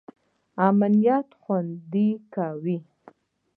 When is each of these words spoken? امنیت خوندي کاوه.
امنیت 0.67 1.27
خوندي 1.41 2.07
کاوه. 2.33 2.77